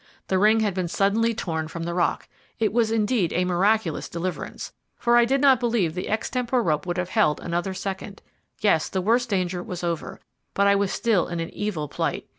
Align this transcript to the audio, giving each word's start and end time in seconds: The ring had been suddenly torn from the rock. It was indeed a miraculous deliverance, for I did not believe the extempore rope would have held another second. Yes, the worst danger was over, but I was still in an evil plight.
The 0.29 0.39
ring 0.39 0.61
had 0.61 0.73
been 0.73 0.87
suddenly 0.87 1.35
torn 1.35 1.67
from 1.67 1.83
the 1.83 1.93
rock. 1.93 2.27
It 2.57 2.73
was 2.73 2.89
indeed 2.89 3.31
a 3.33 3.45
miraculous 3.45 4.09
deliverance, 4.09 4.73
for 4.97 5.15
I 5.15 5.25
did 5.25 5.41
not 5.41 5.59
believe 5.59 5.93
the 5.93 6.09
extempore 6.09 6.63
rope 6.63 6.87
would 6.87 6.97
have 6.97 7.09
held 7.09 7.39
another 7.39 7.75
second. 7.75 8.23
Yes, 8.57 8.89
the 8.89 8.99
worst 8.99 9.29
danger 9.29 9.61
was 9.61 9.83
over, 9.83 10.19
but 10.55 10.65
I 10.65 10.73
was 10.73 10.91
still 10.91 11.27
in 11.27 11.39
an 11.39 11.51
evil 11.51 11.87
plight. 11.87 12.25